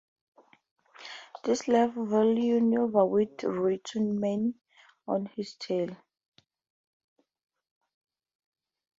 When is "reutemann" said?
3.43-4.55